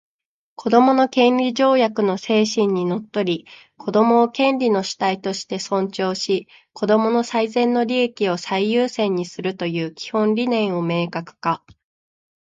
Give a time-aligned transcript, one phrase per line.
[0.57, 3.45] 「子どもの権利条約」の精神にのっとり、
[3.77, 11.63] 子供を権利の主体として尊重し、子供の最善の利益を最優先にするという基本理念を明確化